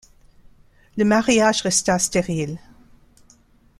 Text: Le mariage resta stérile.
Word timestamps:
Le 0.97 1.05
mariage 1.05 1.61
resta 1.61 1.99
stérile. 1.99 2.57